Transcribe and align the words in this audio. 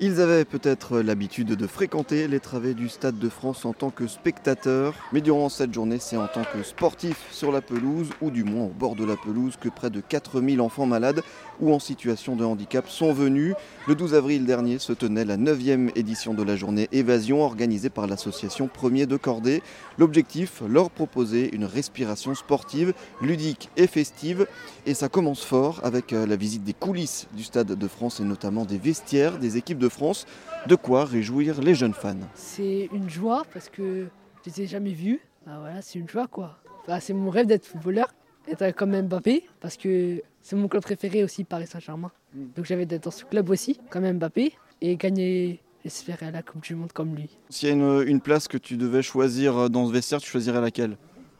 Ils 0.00 0.20
avaient 0.20 0.44
peut-être 0.44 1.00
l'habitude 1.00 1.48
de 1.48 1.66
fréquenter 1.66 2.28
les 2.28 2.38
travées 2.38 2.74
du 2.74 2.88
Stade 2.88 3.18
de 3.18 3.28
France 3.28 3.64
en 3.64 3.72
tant 3.72 3.90
que 3.90 4.06
spectateurs, 4.06 4.94
mais 5.12 5.20
durant 5.20 5.48
cette 5.48 5.74
journée, 5.74 5.98
c'est 5.98 6.16
en 6.16 6.28
tant 6.28 6.44
que 6.44 6.62
sportifs 6.62 7.26
sur 7.32 7.50
la 7.50 7.60
pelouse, 7.60 8.10
ou 8.20 8.30
du 8.30 8.44
moins 8.44 8.66
au 8.66 8.68
bord 8.68 8.94
de 8.94 9.04
la 9.04 9.16
pelouse, 9.16 9.56
que 9.60 9.68
près 9.68 9.90
de 9.90 10.00
4000 10.00 10.60
enfants 10.60 10.86
malades 10.86 11.22
ou 11.60 11.72
en 11.72 11.78
situation 11.78 12.36
de 12.36 12.44
handicap 12.44 12.88
sont 12.88 13.12
venus. 13.12 13.54
Le 13.86 13.94
12 13.94 14.14
avril 14.14 14.44
dernier 14.44 14.78
se 14.78 14.92
tenait 14.92 15.24
la 15.24 15.36
9e 15.36 15.90
édition 15.96 16.34
de 16.34 16.42
la 16.42 16.56
journée 16.56 16.88
Évasion 16.92 17.42
organisée 17.42 17.90
par 17.90 18.06
l'association 18.06 18.68
Premier 18.68 19.06
de 19.06 19.16
Cordée. 19.16 19.62
L'objectif, 19.98 20.62
leur 20.68 20.90
proposer 20.90 21.54
une 21.54 21.64
respiration 21.64 22.34
sportive, 22.34 22.92
ludique 23.20 23.70
et 23.76 23.86
festive. 23.86 24.46
Et 24.86 24.94
ça 24.94 25.08
commence 25.08 25.44
fort 25.44 25.80
avec 25.82 26.12
euh, 26.12 26.26
la 26.26 26.36
visite 26.36 26.64
des 26.64 26.74
coulisses 26.74 27.28
du 27.32 27.44
Stade 27.44 27.72
de 27.72 27.88
France 27.88 28.20
et 28.20 28.24
notamment 28.24 28.64
des 28.64 28.78
vestiaires 28.78 29.38
des 29.38 29.56
équipes 29.56 29.78
de 29.78 29.88
France. 29.88 30.26
De 30.66 30.74
quoi 30.74 31.04
réjouir 31.04 31.60
les 31.60 31.74
jeunes 31.74 31.94
fans. 31.94 32.14
C'est 32.34 32.88
une 32.92 33.08
joie 33.08 33.44
parce 33.52 33.68
que 33.68 34.06
je 34.44 34.50
les 34.50 34.62
ai 34.62 34.66
jamais 34.66 34.92
vus. 34.92 35.20
Ah 35.46 35.58
voilà, 35.60 35.82
c'est 35.82 35.98
une 35.98 36.08
joie 36.08 36.26
quoi. 36.26 36.58
C'est 37.00 37.12
mon 37.12 37.30
rêve 37.30 37.46
d'être 37.46 37.66
footballeur, 37.66 38.14
être 38.50 38.74
comme 38.74 39.00
Mbappé 39.00 39.44
parce 39.60 39.76
que 39.76 40.22
c'est 40.42 40.56
mon 40.56 40.68
club 40.68 40.82
préféré 40.82 41.24
aussi, 41.24 41.44
Paris 41.44 41.66
Saint-Germain. 41.66 42.10
Mm. 42.34 42.44
Donc 42.56 42.64
j'avais 42.64 42.86
d'être 42.86 43.04
dans 43.04 43.10
ce 43.10 43.24
club 43.24 43.50
aussi, 43.50 43.78
comme 43.90 44.10
Mbappé, 44.10 44.52
et 44.80 44.96
gagner, 44.96 45.60
j'espérais, 45.84 46.30
la 46.30 46.42
Coupe 46.42 46.62
du 46.62 46.74
Monde 46.74 46.92
comme 46.92 47.14
lui. 47.14 47.28
S'il 47.50 47.68
y 47.68 47.72
a 47.72 47.74
une, 48.02 48.20
place 48.20 48.48
que 48.48 48.58
tu 48.58 48.76
devais 48.76 49.02
choisir 49.02 49.70
dans 49.70 49.86
ce 49.86 49.92
vestiaire, 49.92 50.20
tu 50.20 50.30
choisirais 50.30 50.60
laquelle? 50.60 50.96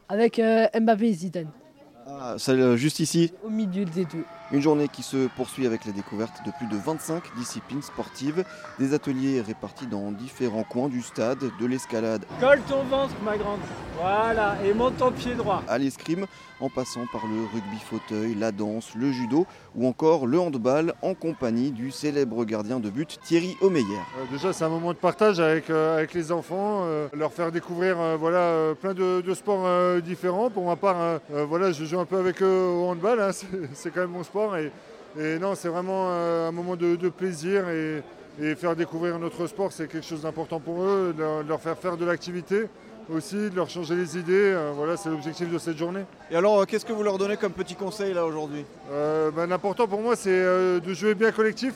Avec 0.09 0.39
euh, 0.39 0.67
Mbappé 0.79 1.07
et 1.07 1.13
Zidane. 1.13 1.51
Ah, 2.07 2.35
celle 2.37 2.75
juste 2.75 2.99
ici? 2.99 3.31
Au 3.43 3.49
milieu 3.49 3.85
des 3.85 4.05
deux. 4.05 4.25
Une 4.51 4.61
journée 4.61 4.87
qui 4.87 5.03
se 5.03 5.27
poursuit 5.27 5.67
avec 5.67 5.85
la 5.85 5.91
découverte 5.91 6.43
de 6.43 6.49
plus 6.49 6.65
de 6.65 6.75
25 6.75 7.35
disciplines 7.37 7.83
sportives, 7.83 8.43
des 8.79 8.95
ateliers 8.95 9.41
répartis 9.41 9.85
dans 9.85 10.11
différents 10.11 10.63
coins 10.63 10.89
du 10.89 11.03
stade, 11.03 11.51
de 11.59 11.65
l'escalade. 11.67 12.25
Colle 12.39 12.61
ton 12.67 12.81
ventre, 12.83 13.13
ma 13.23 13.37
grande. 13.37 13.59
Voilà, 13.99 14.57
et 14.65 14.73
monte 14.73 14.97
ton 14.97 15.11
pied 15.11 15.35
droit. 15.35 15.61
À 15.67 15.77
l'escrime, 15.77 16.25
en 16.61 16.69
passant 16.69 17.05
par 17.11 17.27
le 17.27 17.43
rugby 17.53 17.77
fauteuil, 17.79 18.33
la 18.33 18.51
danse, 18.51 18.95
le 18.95 19.11
judo 19.11 19.45
ou 19.75 19.87
encore 19.87 20.25
le 20.25 20.39
handball 20.39 20.93
en 21.03 21.13
compagnie 21.13 21.69
du 21.69 21.91
célèbre 21.91 22.43
gardien 22.45 22.79
de 22.79 22.89
but 22.89 23.19
Thierry 23.21 23.55
Omeyer. 23.61 23.85
Euh, 23.85 24.31
déjà, 24.31 24.51
c'est 24.51 24.63
un 24.63 24.69
moment 24.69 24.93
de 24.93 24.97
partage 24.97 25.39
avec, 25.39 25.69
euh, 25.69 25.97
avec 25.97 26.13
les 26.15 26.31
enfants, 26.31 26.81
euh, 26.85 27.07
leur 27.13 27.33
faire 27.33 27.51
découvrir 27.51 27.97
voilà, 28.17 28.73
plein 28.81 28.95
de, 28.95 29.33
sports 29.33 30.01
différents. 30.01 30.49
Pour 30.49 30.65
ma 30.65 30.75
part, 30.75 31.19
voilà, 31.47 31.71
je 31.71 31.85
joue 31.85 31.99
un 31.99 32.05
peu 32.05 32.17
avec 32.17 32.41
eux 32.41 32.67
au 32.67 32.87
handball, 32.87 33.19
hein. 33.19 33.31
c'est 33.73 33.91
quand 33.91 34.01
même 34.01 34.09
mon 34.09 34.23
sport 34.23 34.38
et, 35.17 35.39
non, 35.39 35.55
c'est 35.55 35.69
vraiment 35.69 36.07
euh, 36.09 36.49
un 36.49 36.51
moment 36.51 36.75
de, 36.75 37.09
plaisir 37.09 37.65
et, 37.69 38.03
faire 38.55 38.75
découvrir 38.75 39.19
notre 39.19 39.47
sport, 39.47 39.71
c'est 39.73 39.87
quelque 39.87 40.05
chose 40.05 40.21
d'important 40.21 40.61
pour 40.61 40.81
eux, 40.83 41.13
de 41.17 41.47
leur, 41.47 41.59
faire 41.59 41.77
faire 41.77 41.97
de 41.97 42.05
l'activité 42.05 42.67
aussi, 43.13 43.35
de 43.35 43.55
leur 43.55 43.69
changer 43.69 43.95
les 43.95 44.17
idées. 44.17 44.53
Euh, 44.53 44.71
voilà, 44.73 44.95
c'est 44.95 45.09
l'objectif 45.09 45.51
de 45.51 45.57
cette 45.57 45.77
journée. 45.77 46.05
Et 46.31 46.37
alors, 46.37 46.61
euh, 46.61 46.65
qu'est-ce 46.65 46.85
que 46.85 46.93
vous 46.93 47.03
leur 47.03 47.17
donnez 47.17 47.35
comme 47.35 47.51
petit 47.51 47.75
conseil 47.75 48.13
là 48.13 48.25
aujourd'hui? 48.25 48.63
Ben, 49.35 49.47
L'important 49.47 49.87
pour 49.87 49.99
moi, 49.99 50.15
c'est 50.15 50.31
de 50.31 50.93
jouer 50.93 51.15
bien 51.15 51.31
collectif 51.31 51.73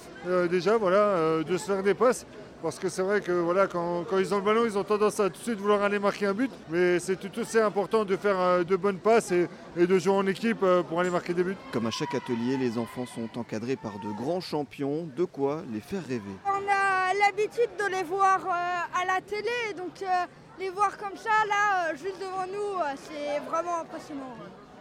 déjà, 0.50 0.78
voilà, 0.78 1.44
de 1.44 1.58
se 1.58 1.66
faire 1.66 1.84
des 1.84 1.94
passes. 1.94 2.26
Parce 2.64 2.80
que 2.80 2.88
c'est 2.88 3.02
vrai 3.02 3.20
que 3.20 3.34
voilà, 3.34 3.68
quand, 3.68 4.06
ils 4.18 4.34
ont 4.34 4.38
le 4.38 4.44
ballon, 4.44 4.64
ils 4.66 4.78
ont 4.78 4.86
tendance 4.86 5.20
à 5.20 5.30
tout 5.30 5.38
de 5.38 5.44
suite 5.44 5.60
vouloir 5.60 5.84
aller 5.84 6.00
marquer 6.00 6.28
un 6.28 6.34
but. 6.34 6.50
Mais 6.70 6.98
c'est 6.98 7.18
tout 7.18 7.38
aussi 7.38 7.60
important 7.60 8.06
de 8.06 8.16
faire 8.16 8.40
euh, 8.40 8.64
de 8.64 8.78
bonnes 8.78 9.00
passes 9.00 9.34
et, 9.34 9.50
de 9.76 10.00
jouer 10.00 10.14
en 10.14 10.26
équipe 10.28 10.64
euh, 10.64 10.82
pour 10.82 11.02
aller 11.02 11.10
marquer 11.10 11.34
des 11.34 11.44
buts. 11.44 11.58
Comme 11.74 11.88
à 11.88 11.92
chaque 11.92 12.16
atelier, 12.16 12.56
les 12.56 12.78
enfants 12.78 13.06
sont 13.06 13.38
encadrés 13.38 13.76
par 13.76 14.00
de 14.00 14.10
grands 14.14 14.40
champions. 14.40 15.10
De 15.14 15.26
quoi 15.26 15.64
les 15.74 15.82
faire 15.82 16.06
rêver. 16.08 16.22
On 16.46 16.72
a 16.72 17.14
l'habitude 17.14 17.70
de 17.78 17.92
les 17.92 18.04
voir 18.04 18.40
euh, 18.46 19.02
à 19.02 19.14
la 19.14 19.20
télé. 19.20 19.74
Donc 19.76 20.02
les 20.58 20.70
voir 20.70 20.98
comme 20.98 21.18
ça, 21.18 21.32
là, 21.50 21.94
juste 21.96 22.22
devant 22.22 22.48
nous, 22.48 22.80
c'est 22.96 23.40
vraiment 23.52 23.82
impressionnant. 23.82 24.38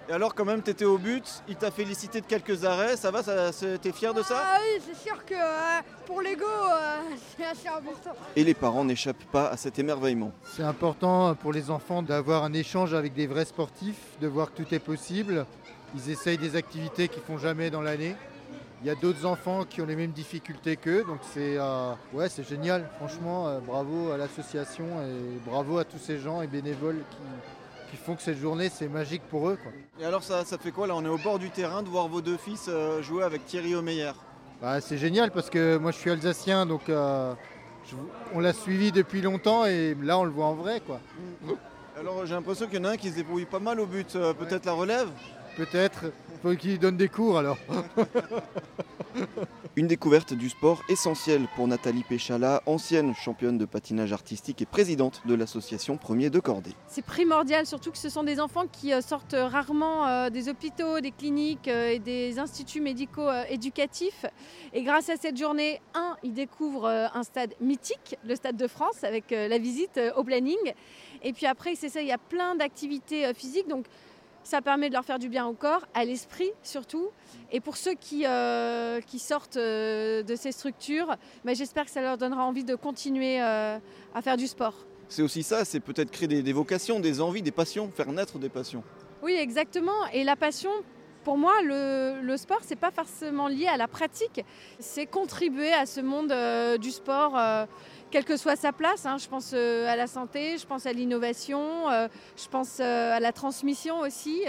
Et 0.09 0.13
alors 0.13 0.35
quand 0.35 0.45
même, 0.45 0.63
tu 0.63 0.71
étais 0.71 0.85
au 0.85 0.99
but, 0.99 1.43
il 1.49 1.55
t'a 1.55 1.71
félicité 1.71 2.21
de 2.21 2.27
quelques 2.27 2.65
arrêts, 2.65 2.97
ça 2.97 3.11
va, 3.11 3.23
t'es 3.23 3.93
fier 3.93 4.13
de 4.13 4.23
ça 4.23 4.43
Ah 4.45 4.59
oui, 4.61 4.83
c'est 4.85 5.09
sûr 5.09 5.25
que 5.25 5.35
euh, 5.35 5.81
pour 6.07 6.21
l'ego, 6.21 6.45
euh, 6.45 6.99
c'est 7.37 7.45
assez 7.45 7.69
important. 7.69 8.11
Et 8.35 8.43
les 8.43 8.55
parents 8.55 8.85
n'échappent 8.85 9.25
pas 9.31 9.49
à 9.49 9.57
cet 9.57 9.79
émerveillement. 9.79 10.33
C'est 10.45 10.65
important 10.65 11.35
pour 11.37 11.53
les 11.53 11.71
enfants 11.71 12.03
d'avoir 12.03 12.43
un 12.43 12.53
échange 12.53 12.95
avec 12.95 13.15
des 13.15 13.29
vrais 13.29 13.45
sportifs, 13.45 14.19
de 14.21 14.27
voir 14.27 14.53
que 14.53 14.63
tout 14.63 14.75
est 14.75 14.81
possible. 14.81 15.47
Ils 15.95 16.11
essayent 16.11 16.39
des 16.39 16.57
activités 16.57 17.07
qu'ils 17.07 17.23
font 17.23 17.39
jamais 17.39 17.71
dans 17.71 17.83
l'année. 17.83 18.17
Il 18.83 18.89
y 18.89 18.91
a 18.91 18.97
d'autres 18.97 19.25
enfants 19.25 19.63
qui 19.65 19.81
ont 19.81 19.87
les 19.87 19.95
mêmes 19.95 20.11
difficultés 20.11 20.77
qu'eux, 20.77 21.05
donc 21.05 21.21
c'est 21.33 21.57
euh, 21.57 21.93
ouais, 22.13 22.29
c'est 22.29 22.49
génial. 22.49 22.91
Franchement, 22.97 23.61
bravo 23.65 24.11
à 24.11 24.17
l'association 24.17 24.85
et 24.85 25.39
bravo 25.49 25.79
à 25.79 25.85
tous 25.85 25.99
ces 25.99 26.19
gens 26.19 26.43
et 26.43 26.49
bénévoles 26.49 27.05
qui, 27.09 27.17
qui 27.93 27.99
font 27.99 28.17
que 28.17 28.23
cette 28.23 28.39
journée 28.39 28.71
c'est 28.71 28.89
magique 28.89 29.21
pour 29.29 29.51
eux. 29.51 29.59
Et 30.01 30.05
alors 30.07 30.23
ça, 30.23 30.47
ça 30.47 30.57
fait 30.57 30.71
quoi 30.71 30.87
là? 30.87 30.97
On 30.97 31.05
est 31.05 31.09
au 31.09 31.19
bord 31.19 31.39
du 31.39 31.51
terrain 31.51 31.83
de 31.83 31.91
voir 31.91 32.09
vos 32.09 32.23
deux 32.23 32.39
fils 32.39 32.67
euh, 32.69 33.03
jouer 33.03 33.23
avec 33.23 33.45
Thierry 33.45 33.75
Omeyer. 33.75 34.13
Bah, 34.63 34.81
c'est 34.81 34.97
génial 34.97 35.31
parce 35.31 35.51
que 35.51 35.77
moi 35.77 35.91
je 35.91 35.99
suis 35.99 36.11
alsacien 36.11 36.65
donc 36.65 36.89
euh, 36.89 37.35
on 38.33 38.41
l'a 38.41 38.55
suivi 38.55 38.93
depuis 38.93 39.21
longtemps 39.21 39.67
et 39.67 39.95
là 40.01 40.19
on 40.19 40.25
le 40.25 40.31
voit 40.31 40.47
en 40.47 40.55
vrai 40.55 40.81
quoi. 40.81 41.01
Alors 42.01 42.25
j'ai 42.25 42.35
l'impression 42.35 42.67
qu'il 42.67 42.79
y 42.79 42.81
en 42.81 42.85
a 42.85 42.93
un 42.93 42.97
qui 42.97 43.11
se 43.11 43.17
débrouille 43.17 43.45
pas 43.45 43.59
mal 43.61 43.79
au 43.79 43.85
but, 43.85 44.17
euh, 44.17 44.33
peut-être 44.33 44.65
la 44.65 44.73
relève? 44.73 45.09
Peut-être, 45.59 46.07
faut 46.43 46.55
qu'il 46.55 46.79
donne 46.79 46.97
des 46.97 47.11
cours 47.11 47.37
alors. 47.37 47.59
Une 49.75 49.87
découverte 49.87 50.35
du 50.35 50.51
sport 50.51 50.83
essentielle 50.91 51.49
pour 51.57 51.67
Nathalie 51.67 52.03
Péchala, 52.03 52.63
ancienne 52.67 53.15
championne 53.15 53.57
de 53.57 53.65
patinage 53.65 54.13
artistique 54.13 54.61
et 54.61 54.67
présidente 54.67 55.23
de 55.25 55.35
l'association 55.35 55.97
Premier 55.97 56.29
de 56.29 56.41
Cordée. 56.41 56.75
C'est 56.89 57.03
primordial, 57.03 57.65
surtout 57.65 57.91
que 57.91 57.97
ce 57.97 58.11
sont 58.11 58.23
des 58.23 58.39
enfants 58.39 58.67
qui 58.71 58.93
euh, 58.93 59.01
sortent 59.01 59.35
rarement 59.35 60.07
euh, 60.07 60.29
des 60.29 60.51
hôpitaux, 60.51 61.01
des 61.01 61.11
cliniques 61.11 61.69
euh, 61.69 61.89
et 61.89 61.99
des 62.01 62.39
instituts 62.39 62.83
médicaux 62.83 63.31
éducatifs. 63.49 64.27
Et 64.75 64.83
grâce 64.83 65.09
à 65.09 65.17
cette 65.17 65.39
journée, 65.39 65.81
un, 65.95 66.19
ils 66.23 66.35
découvrent 66.35 66.89
un 66.89 67.23
stade 67.23 67.55
mythique, 67.59 68.19
le 68.27 68.37
Stade 68.37 68.59
de 68.59 68.67
France, 68.67 69.05
avec 69.05 69.31
la 69.31 69.57
visite 69.57 69.99
au 70.17 70.23
planning. 70.23 70.59
Et 71.23 71.33
puis 71.33 71.47
après, 71.47 71.73
il 71.73 72.07
y 72.07 72.13
a 72.13 72.19
plein 72.19 72.57
d'activités 72.57 73.33
physiques. 73.33 73.69
Ça 74.45 74.63
permet 74.63 74.89
de 74.89 74.95
leur 74.95 75.05
faire 75.05 75.19
du 75.19 75.29
bien 75.29 75.47
au 75.47 75.53
corps, 75.53 75.87
à 75.95 76.05
l'esprit 76.05 76.51
surtout. 76.63 77.09
Et 77.51 77.61
pour 77.61 77.77
ceux 77.77 77.95
qui, 77.95 78.27
euh, 78.27 79.01
qui 79.01 79.19
sortent 79.19 79.57
euh, 79.57 80.23
de 80.23 80.37
ces 80.37 80.53
structures, 80.53 81.17
ben, 81.45 81.55
j'espère 81.55 81.85
que 81.85 81.91
ça 81.91 82.01
leur 82.01 82.19
donnera 82.19 82.45
envie 82.45 82.65
de 82.65 82.75
continuer 82.75 83.43
euh, 83.43 83.79
à 84.15 84.23
faire 84.23 84.37
du 84.37 84.47
sport. 84.47 84.75
C'est 85.09 85.23
aussi 85.23 85.43
ça, 85.43 85.65
c'est 85.65 85.81
peut-être 85.81 86.11
créer 86.11 86.29
des, 86.29 86.53
vocations, 86.53 86.99
des 86.99 87.21
envies, 87.21 87.43
des 87.43 87.51
passions, 87.51 87.91
faire 87.91 88.11
naître 88.11 88.39
des 88.39 88.49
passions. 88.49 88.83
Oui, 89.23 89.35
exactement. 89.35 90.07
Et 90.13 90.25
la 90.25 90.37
passion, 90.37 90.71
pour 91.25 91.39
moi, 91.39 91.55
le, 91.63 92.37
sport, 92.37 92.61
c'est 92.63 92.77
pas 92.77 92.91
forcément 92.91 93.49
lié 93.49 93.67
à 93.67 93.77
la 93.77 93.89
pratique, 93.89 94.45
c'est 94.79 95.07
contribuer 95.07 95.73
à 95.73 95.87
ce 95.87 96.01
monde 96.01 96.33
du 96.81 96.91
sport 96.91 97.37
quelle 98.13 98.25
que 98.25 98.37
soit 98.37 98.57
sa 98.57 98.73
place. 98.73 99.07
Hein. 99.07 99.17
Je 99.19 99.27
pense 99.27 99.53
euh, 99.55 99.89
à 99.89 99.97
la 99.97 100.07
santé, 100.07 100.59
je 100.59 100.67
pense 100.67 100.87
à 100.87 100.93
l'innovation, 100.93 101.91
euh, 101.91 102.07
je 102.37 102.47
pense 102.47 102.79
euh, 102.79 103.17
à 103.17 103.19
la 103.19 103.33
transmission 103.33 104.01
aussi, 104.01 104.43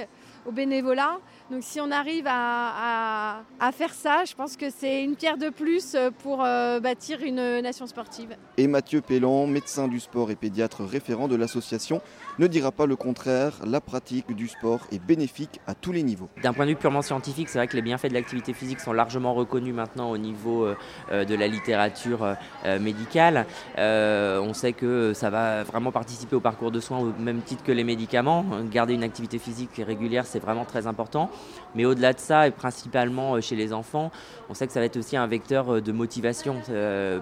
au 0.46 0.52
bénévolat. 0.52 1.18
Donc 1.52 1.62
si 1.64 1.80
on 1.80 1.92
arrive 1.92 2.26
à, 2.28 3.44
faire 3.74 3.94
ça, 3.94 4.24
je 4.26 4.34
pense 4.34 4.56
que 4.56 4.70
c'est 4.70 5.04
une 5.04 5.16
pierre 5.16 5.38
de 5.38 5.50
plus 5.50 5.96
pour 6.22 6.38
bâtir 6.38 7.22
une 7.22 7.62
nation 7.62 7.88
sportive. 7.88 8.36
Et 8.58 8.68
Mathieu 8.68 9.02
Pellan, 9.02 9.48
médecin 9.48 9.88
du 9.88 10.00
sport 10.00 10.32
et 10.32 10.36
pédiatre 10.36 10.84
référent 10.84 11.28
de 11.28 11.36
l'association, 11.36 12.02
ne 12.40 12.48
dira 12.48 12.72
pas 12.72 12.86
le 12.86 12.96
contraire. 12.96 13.54
La 13.66 13.82
pratique 13.82 14.34
du 14.36 14.48
sport 14.48 14.82
est 14.92 15.04
bénéfique 15.04 15.60
à 15.68 15.76
tous 15.76 15.92
les 15.92 16.04
niveaux. 16.04 16.30
D'un 16.42 16.54
point 16.54 16.66
de 16.66 16.72
vue 16.72 16.76
purement 16.76 17.02
scientifique, 17.02 17.50
c'est 17.50 17.58
vrai 17.58 17.68
que 17.68 17.76
les 17.76 17.82
bienfaits 17.82 18.08
de 18.08 18.14
l'activité 18.14 18.54
physique 18.54 18.80
sont 18.80 18.94
largement 18.94 19.34
reconnus 19.34 19.74
maintenant 19.74 20.10
au 20.10 20.18
niveau 20.18 20.68
de 21.12 21.36
la 21.36 21.48
littérature 21.48 22.36
médicale. 22.80 23.46
Euh, 23.78 24.40
on 24.40 24.54
sait 24.54 24.74
que 24.74 25.14
ça 25.14 25.30
va 25.30 25.64
vraiment 25.64 25.92
participer 25.92 26.36
au 26.36 26.40
parcours 26.40 26.72
de 26.72 26.80
soins 26.80 27.00
au 27.00 27.14
même 27.20 27.42
titre 27.42 27.64
que 27.64 27.72
les 27.72 27.84
médicaments. 27.84 28.46
Garder 28.72 28.94
une 28.94 29.04
activité 29.04 29.40
physique 29.40 29.82
régulière, 29.86 30.26
c'est 30.34 30.40
vraiment 30.40 30.66
très 30.66 30.88
important. 30.88 31.30
Mais 31.76 31.86
au-delà 31.86 32.14
de 32.14 32.20
ça, 32.20 32.48
et 32.48 32.52
principalement 32.52 33.36
euh, 33.36 33.42
chez 33.42 33.56
les 33.56 33.72
enfants, 33.72 34.12
on 34.50 34.54
sait 34.54 34.68
que 34.68 34.74
ça 34.74 34.80
va 34.80 34.86
être 34.86 34.98
aussi 34.98 35.16
un 35.16 35.28
vecteur 35.28 35.76
euh, 35.76 35.82
de 35.82 35.92
motivation. 35.92 36.56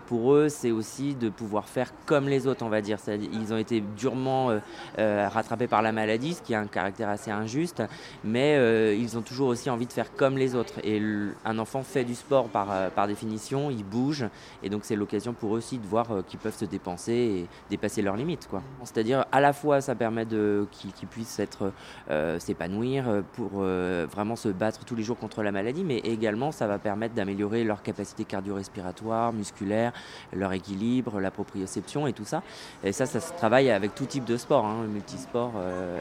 pour 0.07 0.33
eux, 0.33 0.49
c'est 0.49 0.71
aussi 0.71 1.13
de 1.15 1.29
pouvoir 1.29 1.67
faire 1.67 1.91
comme 2.05 2.27
les 2.27 2.47
autres, 2.47 2.65
on 2.65 2.69
va 2.69 2.81
dire. 2.81 2.97
Ils 3.07 3.53
ont 3.53 3.57
été 3.57 3.83
durement 3.97 4.51
rattrapés 4.97 5.67
par 5.67 5.81
la 5.81 5.91
maladie, 5.91 6.33
ce 6.33 6.41
qui 6.41 6.55
a 6.55 6.59
un 6.59 6.67
caractère 6.67 7.09
assez 7.09 7.31
injuste, 7.31 7.83
mais 8.23 8.97
ils 8.97 9.17
ont 9.17 9.21
toujours 9.21 9.49
aussi 9.49 9.69
envie 9.69 9.85
de 9.85 9.93
faire 9.93 10.13
comme 10.15 10.37
les 10.37 10.55
autres. 10.55 10.75
Et 10.83 11.01
un 11.45 11.59
enfant 11.59 11.83
fait 11.83 12.03
du 12.03 12.15
sport 12.15 12.47
par, 12.47 12.91
par 12.91 13.07
définition, 13.07 13.69
il 13.71 13.83
bouge, 13.83 14.25
et 14.63 14.69
donc 14.69 14.85
c'est 14.85 14.95
l'occasion 14.95 15.33
pour 15.33 15.55
eux 15.55 15.57
aussi 15.57 15.77
de 15.77 15.87
voir 15.87 16.07
qu'ils 16.27 16.39
peuvent 16.39 16.57
se 16.57 16.65
dépenser 16.65 17.13
et 17.13 17.47
dépasser 17.69 18.01
leurs 18.01 18.15
limites. 18.15 18.47
C'est-à-dire 18.83 19.25
à 19.31 19.39
la 19.39 19.53
fois 19.53 19.81
ça 19.81 19.95
permet 19.95 20.25
de, 20.25 20.67
qu'ils, 20.71 21.07
puissent 21.07 21.39
être, 21.39 21.71
euh, 22.09 22.39
s'épanouir 22.39 23.00
pour 23.33 23.51
euh, 23.55 24.07
vraiment 24.09 24.35
se 24.35 24.49
battre 24.49 24.85
tous 24.85 24.95
les 24.95 25.03
jours 25.03 25.17
contre 25.17 25.43
la 25.43 25.51
maladie, 25.51 25.83
mais 25.83 25.97
également 25.99 26.51
ça 26.51 26.67
va 26.67 26.79
permettre 26.79 27.15
d'améliorer 27.15 27.63
leur 27.63 27.81
capacité 27.81 28.23
cardio-respiratoire, 28.23 29.33
musculaire, 29.33 29.93
leur 30.33 30.53
équilibre, 30.53 31.19
la 31.19 31.31
proprioception 31.31 32.07
et 32.07 32.13
tout 32.13 32.25
ça. 32.25 32.43
Et 32.83 32.91
ça, 32.91 33.05
ça 33.05 33.19
se 33.19 33.33
travaille 33.33 33.69
avec 33.69 33.95
tout 33.95 34.05
type 34.05 34.25
de 34.25 34.37
sport, 34.37 34.65
hein, 34.65 34.85
multisport 34.91 35.53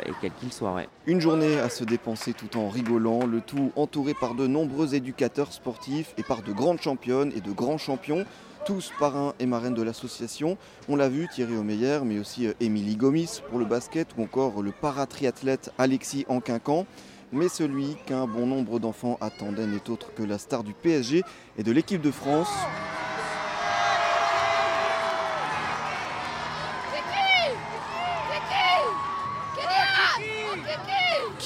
et 0.07 0.13
quel 0.21 0.33
qu'il 0.33 0.53
soit. 0.53 0.75
Une 1.07 1.21
journée 1.21 1.59
à 1.59 1.69
se 1.69 1.85
dépenser 1.85 2.33
tout 2.33 2.59
en 2.59 2.69
rigolant, 2.69 3.27
le 3.27 3.41
tout 3.41 3.73
entouré 3.77 4.15
par 4.15 4.35
de 4.35 4.47
nombreux 4.47 4.95
éducateurs 4.95 5.53
sportifs 5.53 6.15
et 6.19 6.23
par 6.23 6.43
de 6.43 6.53
grandes 6.53 6.81
championnes 6.81 7.33
et 7.35 7.41
de 7.41 7.53
grands 7.53 7.79
champions 7.79 8.25
tous 8.71 8.93
parrains 9.01 9.35
et 9.41 9.47
marraines 9.47 9.75
de 9.75 9.83
l'association. 9.83 10.57
On 10.89 10.95
l'a 10.95 11.09
vu, 11.09 11.27
Thierry 11.27 11.57
Omeyer, 11.57 11.99
mais 12.05 12.21
aussi 12.21 12.47
euh, 12.47 12.53
Émilie 12.61 12.95
Gomis 12.95 13.43
pour 13.51 13.59
le 13.59 13.65
basket 13.65 14.07
ou 14.17 14.23
encore 14.23 14.63
le 14.63 14.71
paratriathlète 14.71 15.73
Alexis 15.77 16.25
Anquincan. 16.29 16.87
Mais 17.33 17.49
celui 17.49 17.97
qu'un 18.07 18.29
bon 18.29 18.47
nombre 18.47 18.79
d'enfants 18.79 19.19
attendaient 19.21 19.67
n'est 19.67 19.91
autre 19.91 20.15
que 20.15 20.23
la 20.23 20.39
star 20.39 20.63
du 20.63 20.73
PSG 20.73 21.25
et 21.59 21.65
de 21.65 21.73
l'équipe 21.73 22.01
de 22.01 22.13
France. 22.13 22.53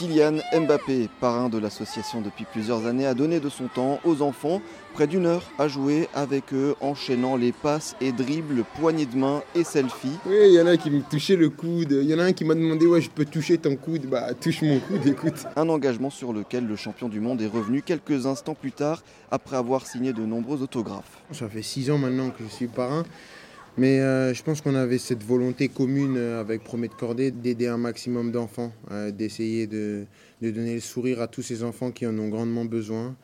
Kylian 0.04 0.40
Mbappé, 0.52 1.08
parrain 1.18 1.48
de 1.48 1.56
l'association 1.56 2.20
depuis 2.20 2.44
plusieurs 2.44 2.84
années, 2.84 3.06
a 3.06 3.14
donné 3.14 3.40
de 3.40 3.48
son 3.48 3.68
temps 3.68 4.00
aux 4.04 4.20
enfants 4.20 4.60
près 4.92 5.06
d'une 5.06 5.24
heure 5.24 5.44
à 5.58 5.66
jouer 5.66 6.10
avec 6.14 6.52
eux, 6.52 6.74
enchaînant 6.82 7.36
les 7.36 7.52
passes 7.52 7.96
et 8.02 8.12
dribbles, 8.12 8.64
poignées 8.78 9.06
de 9.06 9.16
main 9.16 9.42
et 9.54 9.64
selfies. 9.64 10.18
Oui, 10.26 10.36
il 10.48 10.52
y 10.52 10.60
en 10.60 10.66
a 10.66 10.76
qui 10.76 10.90
me 10.90 11.00
touchaient 11.00 11.36
le 11.36 11.48
coude, 11.48 11.98
il 12.02 12.06
y 12.06 12.14
en 12.14 12.18
a 12.18 12.24
un 12.24 12.32
qui 12.34 12.44
m'a 12.44 12.54
demandé 12.54 12.86
ouais 12.86 13.00
je 13.00 13.08
peux 13.08 13.24
toucher 13.24 13.56
ton 13.56 13.76
coude, 13.76 14.04
bah 14.04 14.34
touche 14.34 14.60
mon 14.60 14.78
coude, 14.78 15.06
écoute. 15.06 15.46
Un 15.56 15.70
engagement 15.70 16.10
sur 16.10 16.34
lequel 16.34 16.66
le 16.66 16.76
champion 16.76 17.08
du 17.08 17.20
monde 17.20 17.40
est 17.40 17.46
revenu 17.46 17.80
quelques 17.80 18.26
instants 18.26 18.54
plus 18.54 18.72
tard 18.72 19.02
après 19.30 19.56
avoir 19.56 19.86
signé 19.86 20.12
de 20.12 20.20
nombreux 20.20 20.60
autographes. 20.60 21.22
Ça 21.32 21.48
fait 21.48 21.62
six 21.62 21.90
ans 21.90 21.96
maintenant 21.96 22.28
que 22.28 22.44
je 22.44 22.54
suis 22.54 22.66
parrain. 22.66 23.04
Mais 23.76 23.98
euh, 23.98 24.32
je 24.32 24.42
pense 24.44 24.60
qu'on 24.60 24.76
avait 24.76 24.98
cette 24.98 25.24
volonté 25.24 25.68
commune 25.68 26.16
euh, 26.16 26.40
avec 26.40 26.62
Promet 26.62 26.86
de 26.86 26.94
Cordée 26.94 27.32
d'aider 27.32 27.66
un 27.66 27.76
maximum 27.76 28.30
d'enfants, 28.30 28.72
euh, 28.92 29.10
d'essayer 29.10 29.66
de, 29.66 30.06
donner 30.40 30.74
le 30.74 30.80
sourire 30.80 31.20
à 31.20 31.26
tous 31.26 31.42
ces 31.42 31.64
enfants 31.64 31.90
qui 31.90 32.06
en 32.06 32.16
ont 32.18 32.28
grandement 32.28 32.64
besoin 32.64 33.16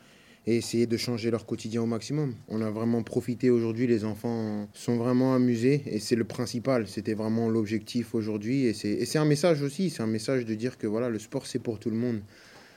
et 0.45 0.57
essayer 0.57 0.87
de 0.87 0.97
changer 0.97 1.31
leur 1.31 1.45
quotidien 1.45 1.83
au 1.83 1.85
maximum. 1.85 2.35
On 2.49 2.61
a 2.61 2.69
vraiment 2.69 3.01
profité 3.01 3.49
aujourd'hui, 3.49 3.87
les 3.87 4.03
enfants 4.03 4.67
sont 4.73 4.97
vraiment 4.97 5.35
amusés 5.35 5.83
et 5.85 5.99
c'est 5.99 6.17
le 6.17 6.25
principal, 6.25 6.85
c'était 6.87 7.13
vraiment 7.13 7.47
l'objectif 7.47 8.13
aujourd'hui 8.13 8.65
et 8.65 8.73
c'est 8.73 9.19
un 9.19 9.25
message 9.25 9.61
aussi, 9.61 9.89
c'est 9.89 10.03
un 10.03 10.07
message 10.07 10.45
de 10.45 10.55
dire 10.55 10.77
que 10.77 10.87
voilà, 10.87 11.09
le 11.09 11.19
sport 11.19 11.45
c'est 11.45 11.59
pour 11.59 11.79
tout 11.79 11.91
le 11.91 11.95
monde. 11.95 12.19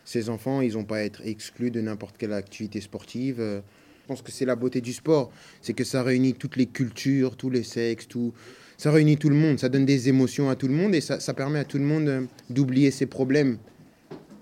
Ces 0.05 0.29
enfants, 0.29 0.61
ils 0.61 0.75
n'ont 0.75 0.85
pas 0.85 0.99
à 0.99 1.01
être 1.01 1.23
exclus 1.27 1.71
de 1.71 1.81
n'importe 1.81 2.19
quelle 2.19 2.35
activité 2.35 2.83
sportive. 2.83 3.63
Je 4.05 4.09
pense 4.09 4.21
que 4.21 4.31
c'est 4.31 4.45
la 4.45 4.55
beauté 4.55 4.83
du 4.83 4.93
sport, 4.93 5.33
c'est 5.63 5.73
que 5.73 5.83
ça 5.83 6.03
réunit 6.03 6.35
toutes 6.35 6.57
les 6.57 6.67
cultures, 6.67 7.39
tous 7.39 7.49
les 7.49 7.63
sexes, 7.63 8.07
tout, 8.07 8.35
ça 8.77 8.91
réunit 8.91 9.17
tout 9.17 9.31
le 9.31 9.35
monde, 9.35 9.59
ça 9.59 9.71
donne 9.71 9.87
des 9.87 10.11
émotions 10.11 10.51
à 10.51 10.57
tout 10.57 10.69
le 10.69 10.75
monde 10.75 10.95
et 10.95 11.01
ça, 11.01 11.19
permet 11.33 11.61
à 11.61 11.65
tout 11.65 11.79
le 11.79 11.85
monde 11.85 12.09
euh, 12.09 12.21
d'oublier 12.51 12.91
ses 12.91 13.07
problèmes, 13.07 13.57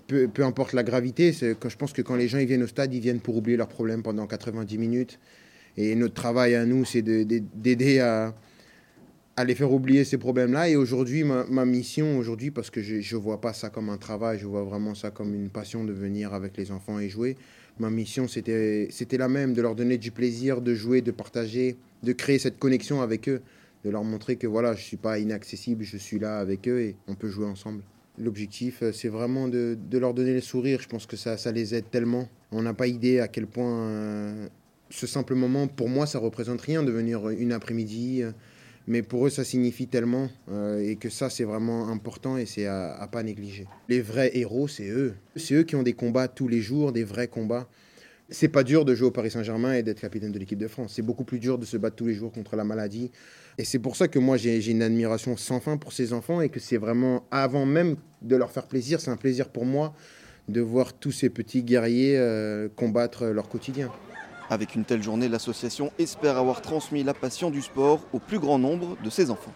peu, 0.07 0.27
importe 0.39 0.73
la 0.73 0.83
gravité. 0.83 1.33
Quand, 1.61 1.69
je 1.69 1.77
pense 1.77 1.93
que 1.93 2.01
quand 2.01 2.17
les 2.17 2.27
gens 2.27 2.39
ils 2.39 2.45
viennent 2.45 2.63
au 2.63 2.67
stade, 2.67 2.93
ils 2.93 2.99
viennent 2.99 3.21
pour 3.21 3.37
oublier 3.37 3.55
leurs 3.55 3.69
problèmes 3.69 4.03
pendant 4.03 4.27
90 4.27 4.77
minutes. 4.77 5.17
Et 5.77 5.95
notre 5.95 6.13
travail 6.13 6.55
à 6.55 6.65
nous, 6.65 6.83
c'est 6.83 7.01
d'aider 7.01 7.99
à, 8.01 8.35
à 9.35 9.45
les 9.45 9.55
faire 9.55 9.71
oublier 9.71 10.03
ces 10.03 10.17
problèmes-là. 10.17 10.69
Et 10.69 10.75
aujourd'hui, 10.75 11.23
ma, 11.23 11.65
mission, 11.65 12.17
aujourd'hui, 12.17 12.51
parce 12.51 12.69
que 12.69 12.81
je 12.81 13.15
ne 13.15 13.21
vois 13.21 13.41
pas 13.41 13.53
ça 13.53 13.69
comme 13.69 13.89
un 13.89 13.97
travail, 13.97 14.39
je 14.39 14.45
vois 14.45 14.63
vraiment 14.63 14.95
ça 14.95 15.11
comme 15.11 15.33
une 15.33 15.49
passion 15.49 15.83
de 15.83 15.93
venir 15.93 16.33
avec 16.33 16.55
les 16.57 16.71
enfants 16.71 16.99
et 16.99 17.09
jouer 17.09 17.35
ma 17.79 17.89
mission, 17.89 18.27
c'était 18.27 19.17
la 19.17 19.27
même, 19.27 19.53
de 19.53 19.61
leur 19.61 19.75
donner 19.75 19.97
du 19.97 20.11
plaisir, 20.11 20.61
de 20.61 20.73
jouer, 20.73 21.01
de 21.01 21.11
partager, 21.11 21.77
de 22.03 22.13
créer 22.13 22.39
cette 22.39 22.59
connexion 22.59 23.01
avec 23.01 23.27
eux, 23.27 23.41
de 23.83 23.89
leur 23.89 24.03
montrer 24.03 24.35
que 24.35 24.47
voilà, 24.47 24.73
je 24.73 24.79
ne 24.79 24.83
suis 24.83 24.97
pas 24.97 25.19
inaccessible, 25.19 25.83
je 25.83 25.97
suis 25.97 26.19
là 26.19 26.39
avec 26.39 26.67
eux 26.67 26.81
et 26.81 26.95
on 27.07 27.15
peut 27.15 27.29
jouer 27.29 27.45
ensemble. 27.45 27.83
L'objectif, 28.19 28.83
euh, 28.83 28.91
c'est 28.91 29.07
vraiment 29.07 29.47
de, 29.47 29.75
leur 29.91 30.13
donner 30.13 30.33
le 30.33 30.41
sourire. 30.41 30.79
Je 30.81 30.87
pense 30.87 31.07
que 31.07 31.17
ça, 31.17 31.35
ça 31.35 31.51
les 31.51 31.73
aide 31.73 31.89
tellement. 31.89 32.29
On 32.51 32.61
n'a 32.61 32.73
pas 32.73 32.85
idée 32.85 33.19
à 33.19 33.27
quel 33.27 33.47
point 33.47 33.87
euh, 33.87 34.47
ce 34.91 35.07
simple 35.07 35.33
moment, 35.33 35.67
pour 35.67 35.89
moi, 35.89 36.05
ça 36.05 36.19
représente 36.19 36.61
rien 36.61 36.83
de 36.83 36.91
venir 36.91 37.27
une 37.29 37.51
après-midi. 37.51 38.21
Euh, 38.21 38.31
mais 38.87 39.01
pour 39.01 39.25
eux, 39.25 39.29
ça 39.29 39.43
signifie 39.43 39.87
tellement 39.87 40.29
euh, 40.49 40.79
et 40.79 40.95
que 40.95 41.09
ça, 41.09 41.29
c'est 41.29 41.43
vraiment 41.43 41.89
important 41.89 42.37
et 42.37 42.45
c'est 42.45 42.65
à, 42.65 42.93
à, 42.95 43.07
pas 43.07 43.23
négliger. 43.23 43.65
Les 43.89 44.01
vrais 44.01 44.35
héros, 44.37 44.67
c'est 44.67 44.89
eux. 44.89 45.13
C'est 45.35 45.55
eux 45.55 45.63
qui 45.63 45.75
ont 45.75 45.83
des 45.83 45.93
combats 45.93 46.27
tous 46.27 46.47
les 46.47 46.61
jours, 46.61 46.91
des 46.91 47.03
vrais 47.03 47.27
combats. 47.27 47.69
C'est 48.29 48.47
pas 48.47 48.63
dur 48.63 48.85
de 48.85 48.95
jouer 48.95 49.07
au 49.07 49.11
Paris 49.11 49.31
Saint-Germain 49.31 49.73
et 49.73 49.83
d'être 49.83 49.99
capitaine 49.99 50.31
de 50.31 50.39
l'équipe 50.39 50.57
de 50.57 50.67
France. 50.67 50.93
C'est 50.95 51.01
beaucoup 51.01 51.23
plus 51.23 51.39
dur 51.39 51.57
de 51.57 51.65
se 51.65 51.77
battre 51.77 51.95
tous 51.95 52.07
les 52.07 52.13
jours 52.13 52.31
contre 52.31 52.55
la 52.55 52.63
maladie. 52.63 53.11
Et 53.57 53.65
c'est 53.65 53.79
pour 53.79 53.95
ça 53.95 54.07
que 54.07 54.19
moi, 54.19 54.37
j'ai 54.37 54.65
une 54.69 54.81
admiration 54.81 55.37
sans 55.37 55.59
fin 55.59 55.77
pour 55.77 55.93
ces 55.93 56.13
enfants 56.13 56.41
et 56.41 56.49
que 56.49 56.59
c'est 56.59 56.77
vraiment, 56.77 57.27
avant 57.31 57.65
même 57.65 57.95
de 58.21 58.35
leur 58.35 58.51
faire 58.51 58.67
plaisir, 58.67 58.99
c'est 58.99 59.11
un 59.11 59.17
plaisir 59.17 59.49
pour 59.49 59.65
moi 59.65 59.93
de 60.49 60.61
voir 60.61 60.93
tous 60.93 61.11
ces 61.11 61.29
petits 61.29 61.63
guerriers 61.63 62.17
euh, 62.17 62.67
combattre 62.75 63.25
leur 63.27 63.47
quotidien. 63.47 63.91
Avec 64.53 64.75
une 64.75 64.85
telle 64.85 65.01
journée, 65.01 65.29
l'association 65.29 65.91
espère 65.97 66.37
avoir 66.37 66.61
transmis 66.61 67.01
la 67.01 67.15
passion 67.15 67.49
du 67.49 67.63
sport 67.63 68.01
au 68.13 68.19
plus 68.19 68.37
grand 68.37 68.59
nombre 68.59 68.95
de 69.03 69.09
ses 69.09 69.31
enfants. 69.31 69.51